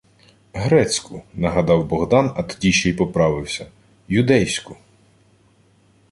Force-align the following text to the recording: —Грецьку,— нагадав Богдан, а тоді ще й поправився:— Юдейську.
—Грецьку,— 0.53 1.23
нагадав 1.33 1.85
Богдан, 1.87 2.33
а 2.37 2.43
тоді 2.43 2.71
ще 2.71 2.89
й 2.89 2.93
поправився:— 2.93 3.65
Юдейську. 4.07 4.77